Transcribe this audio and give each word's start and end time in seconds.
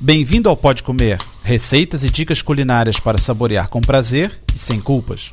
Bem-vindo 0.00 0.48
ao 0.48 0.56
Pode 0.56 0.84
Comer, 0.84 1.18
receitas 1.42 2.04
e 2.04 2.10
dicas 2.10 2.40
culinárias 2.40 3.00
para 3.00 3.18
saborear 3.18 3.68
com 3.68 3.80
prazer 3.80 4.30
e 4.54 4.56
sem 4.56 4.80
culpas. 4.80 5.32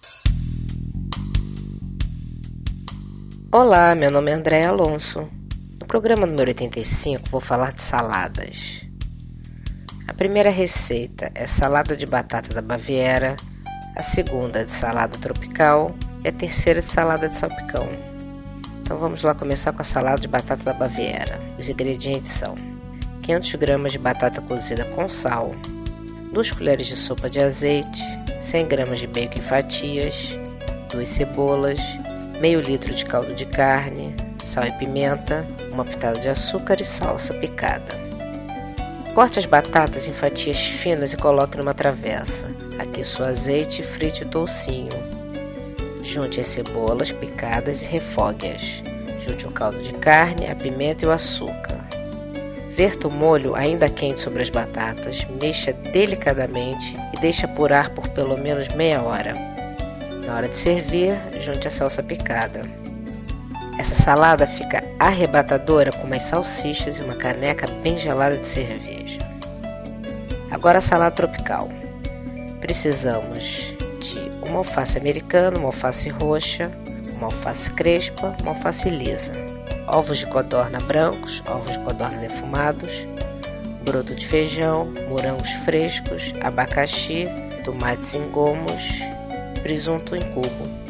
Olá, 3.52 3.94
meu 3.94 4.10
nome 4.10 4.32
é 4.32 4.34
André 4.34 4.66
Alonso. 4.66 5.30
No 5.80 5.86
programa 5.86 6.26
número 6.26 6.50
85 6.50 7.30
vou 7.30 7.40
falar 7.40 7.74
de 7.74 7.84
saladas. 7.84 8.82
A 10.08 10.14
primeira 10.16 10.50
receita 10.50 11.32
é 11.36 11.46
salada 11.46 11.96
de 11.96 12.08
batata 12.08 12.52
da 12.52 12.62
Baviera, 12.64 13.36
a 13.96 14.02
segunda 14.02 14.62
é 14.62 14.64
de 14.64 14.72
salada 14.72 15.16
tropical 15.20 15.96
e 16.24 16.28
a 16.28 16.32
terceira 16.32 16.82
de 16.82 16.88
salada 16.88 17.30
de 17.30 17.36
salpicão. 17.36 17.88
Então 18.82 18.98
vamos 18.98 19.22
lá 19.22 19.36
começar 19.36 19.74
com 19.74 19.84
a 19.84 19.86
salada 19.86 20.20
de 20.20 20.28
batata 20.28 20.64
da 20.64 20.74
Baviera. 20.74 21.40
Os 21.60 21.70
ingredientes 21.70 22.32
são 22.32 22.56
500 23.26 23.56
gramas 23.56 23.92
de 23.92 23.98
batata 23.98 24.40
cozida 24.40 24.86
com 24.86 25.10
sal, 25.10 25.56
2 26.32 26.52
colheres 26.52 26.86
de 26.86 26.96
sopa 26.96 27.28
de 27.28 27.44
azeite, 27.44 28.04
100 28.40 28.68
gramas 28.68 29.00
de 29.00 29.08
bacon 29.08 29.40
em 29.40 29.42
fatias, 29.42 30.38
2 30.92 31.10
cebolas, 31.10 31.80
meio 32.40 32.62
litro 32.62 32.94
de 32.94 33.04
caldo 33.04 33.34
de 33.34 33.48
carne, 33.48 34.16
sal 34.38 34.68
e 34.68 34.72
pimenta, 34.74 35.44
uma 35.72 35.84
pitada 35.84 36.20
de 36.20 36.30
açúcar 36.30 36.80
e 36.80 36.86
salsa 36.86 37.34
picada. 37.34 38.06
Corte 39.16 39.40
as 39.40 39.48
batatas 39.48 40.08
em 40.08 40.14
fatias 40.14 40.60
finas 40.60 41.12
e 41.12 41.18
coloque 41.18 41.58
numa 41.58 41.74
travessa. 41.74 42.46
Aqueça 42.78 43.24
o 43.24 43.26
azeite 43.26 43.82
e 43.82 43.86
frite 43.86 44.24
o 44.24 44.28
toucinho. 44.28 44.92
Junte 46.04 46.42
as 46.42 46.48
cebolas 46.48 47.12
picadas 47.12 47.82
e 47.82 47.88
refogue-as. 47.88 48.84
Junte 49.26 49.48
o 49.48 49.52
caldo 49.52 49.82
de 49.82 49.94
carne, 49.94 50.46
a 50.48 50.56
pimenta 50.56 51.06
e 51.06 51.08
o 51.08 51.12
açúcar. 51.12 51.85
Verta 52.76 53.08
o 53.08 53.12
molho 53.12 53.56
ainda 53.56 53.90
quente 53.90 54.20
sobre 54.20 54.42
as 54.42 54.50
batatas, 54.50 55.26
mexa 55.42 55.72
delicadamente 55.72 56.94
e 57.14 57.20
deixe 57.22 57.46
apurar 57.46 57.92
por 57.92 58.10
pelo 58.10 58.38
menos 58.38 58.68
meia 58.68 59.02
hora. 59.02 59.34
Na 60.26 60.36
hora 60.36 60.50
de 60.50 60.58
servir, 60.58 61.18
junte 61.40 61.70
a 61.70 61.72
salsa 61.72 62.04
picada. 62.04 62.64
Essa 63.80 63.96
salada 63.96 64.46
fica 64.46 64.84
arrebatadora 65.00 65.90
com 65.90 66.06
umas 66.06 66.24
salsichas 66.24 66.98
e 66.98 67.02
uma 67.02 67.16
caneca 67.16 67.66
bem 67.82 67.98
gelada 67.98 68.36
de 68.36 68.48
cerveja. 68.48 69.20
Agora 70.52 70.80
a 70.80 70.82
salada 70.82 71.16
tropical. 71.16 71.70
Precisamos 72.60 73.74
de 74.02 74.20
uma 74.46 74.58
alface 74.58 74.98
americana, 74.98 75.58
uma 75.58 75.70
alface 75.70 76.10
roxa, 76.10 76.70
uma 77.16 77.28
alface 77.28 77.72
crespa, 77.72 78.36
uma 78.42 78.52
alface 78.52 78.90
lisa 78.90 79.32
ovos 79.88 80.20
de 80.20 80.28
codorna 80.28 80.80
brancos, 80.80 81.42
ovos 81.48 81.72
de 81.72 81.80
codorna 81.80 82.18
defumados, 82.18 83.08
broto 83.84 84.16
de 84.16 84.28
feijão, 84.28 84.92
morangos 85.10 85.52
frescos, 85.64 86.34
abacaxi, 86.42 87.28
tomates 87.64 88.16
em 88.16 88.24
gomos, 88.30 89.00
presunto 89.62 90.16
em 90.16 90.22
cubo. 90.34 90.86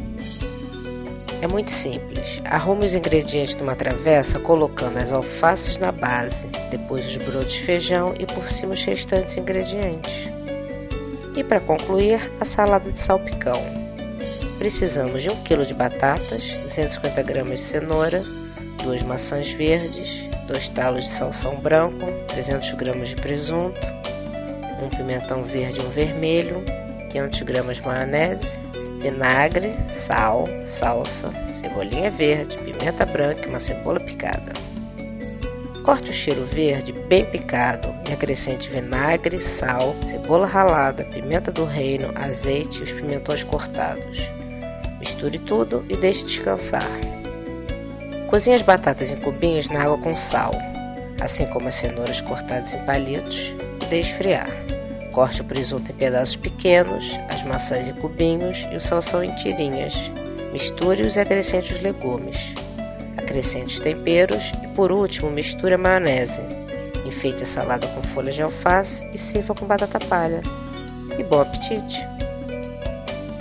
É 1.42 1.48
muito 1.48 1.70
simples. 1.70 2.42
Arrume 2.46 2.86
os 2.86 2.94
ingredientes 2.94 3.56
numa 3.56 3.76
travessa 3.76 4.40
colocando 4.40 4.98
as 4.98 5.12
alfaces 5.12 5.78
na 5.78 5.92
base, 5.92 6.48
depois 6.72 7.06
os 7.06 7.18
brotos 7.18 7.54
de 7.54 7.62
feijão 7.64 8.16
e 8.18 8.26
por 8.26 8.48
cima 8.48 8.74
os 8.74 8.84
restantes 8.84 9.38
ingredientes. 9.38 10.30
E 11.36 11.44
para 11.44 11.60
concluir, 11.60 12.32
a 12.40 12.46
salada 12.46 12.90
de 12.90 12.98
salpicão. 12.98 13.62
Precisamos 14.58 15.22
de 15.22 15.30
1 15.30 15.44
kg 15.44 15.66
de 15.66 15.74
batatas, 15.74 16.54
250 16.64 17.22
gramas 17.24 17.60
de 17.60 17.66
cenoura, 17.66 18.24
duas 18.86 19.02
maçãs 19.02 19.50
verdes, 19.50 20.30
dois 20.48 20.70
talos 20.70 21.06
de 21.06 21.10
salsão 21.10 21.56
branco, 21.56 22.06
300 22.28 22.72
gramas 22.74 23.10
de 23.10 23.16
presunto, 23.16 23.80
um 24.82 24.90
pimentão 24.90 25.44
verde 25.44 25.80
e 25.80 25.84
um 25.84 25.90
vermelho, 25.90 26.64
500 27.10 27.42
gramas 27.42 27.78
de 27.78 27.84
maionese, 27.84 28.60
vinagre, 29.02 29.74
sal, 29.90 30.48
salsa, 30.68 31.34
cebolinha 31.50 32.12
verde, 32.12 32.58
pimenta 32.60 33.06
branca 33.06 33.46
e 33.46 33.50
uma 33.50 33.60
cebola 33.60 34.00
picada. 34.00 34.54
Corte 35.84 36.12
o 36.12 36.14
cheiro 36.14 36.46
verde 36.46 36.92
bem 36.92 37.26
picado 37.26 37.90
e 38.08 38.14
acrescente 38.14 38.70
vinagre, 38.70 39.40
sal, 39.40 39.96
cebola 40.06 40.46
ralada, 40.46 41.04
pimenta 41.06 41.52
do 41.52 41.66
reino, 41.66 42.12
azeite 42.16 42.82
e 42.82 42.84
os 42.84 42.92
pimentões 42.92 43.44
cortados. 43.44 44.30
Misture 45.00 45.40
tudo 45.40 45.84
e 45.90 45.98
deixe 45.98 46.24
descansar. 46.24 47.15
Cozinhe 48.36 48.58
as 48.58 48.64
batatas 48.64 49.12
em 49.12 49.16
cubinhos 49.16 49.70
na 49.70 49.84
água 49.84 49.98
com 49.98 50.14
sal, 50.14 50.52
assim 51.22 51.46
como 51.46 51.70
as 51.70 51.76
cenouras 51.76 52.20
cortadas 52.20 52.74
em 52.74 52.84
palitos, 52.84 53.54
e 53.82 53.86
deixe 53.86 54.12
esfriar. 54.12 54.50
Corte 55.14 55.40
o 55.40 55.46
presunto 55.46 55.90
em 55.94 55.96
pedaços 55.96 56.36
pequenos, 56.36 57.18
as 57.30 57.44
maçãs 57.44 57.88
em 57.88 57.94
cubinhos 57.94 58.68
e 58.74 58.76
o 58.76 58.82
salsão 58.82 59.24
em 59.24 59.34
tirinhas. 59.36 60.12
Misture-os 60.52 61.16
e 61.16 61.20
acrescente 61.22 61.72
os 61.72 61.80
legumes. 61.80 62.54
Acrescente 63.16 63.76
os 63.76 63.80
temperos 63.80 64.52
e, 64.62 64.68
por 64.76 64.92
último, 64.92 65.32
misture 65.32 65.76
a 65.76 65.78
maionese. 65.78 66.42
Enfeite 67.06 67.44
a 67.44 67.46
salada 67.46 67.88
com 67.88 68.04
folhas 68.04 68.36
de 68.36 68.44
alface 68.44 69.10
e 69.14 69.18
sirva 69.18 69.56
com 69.56 69.66
batata 69.66 69.98
palha. 70.08 70.42
E 71.18 71.24
bom 71.24 71.40
apetite! 71.40 72.06